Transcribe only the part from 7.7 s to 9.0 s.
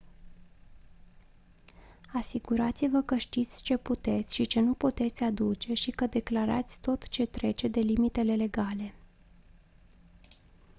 limitele legale